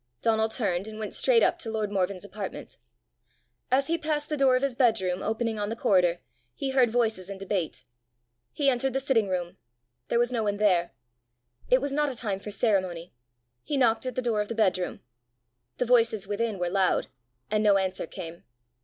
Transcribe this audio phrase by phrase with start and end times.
[0.23, 2.77] Donal turned and went straight up to lord Morven's apartment.
[3.69, 6.17] As he passed the door of his bedroom opening on the corridor,
[6.55, 7.83] he heard voices in debate.
[8.51, 9.57] He entered the sitting room.
[10.07, 10.93] There was no one there.
[11.69, 13.13] It was not a time for ceremony.
[13.61, 15.01] He knocked at the door of the bedroom.
[15.77, 17.05] The voices within were loud,
[17.51, 18.43] and no answer came.